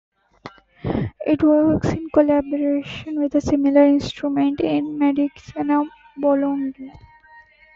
[1.27, 5.83] It works in collaboration with a similar instrument in Medicina,
[6.17, 6.91] Bologna.